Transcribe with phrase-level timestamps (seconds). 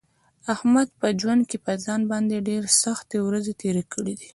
[0.53, 4.29] احمد په ژوند کې په ځان باندې ډېرې سختې ورځې تېرې کړې دي.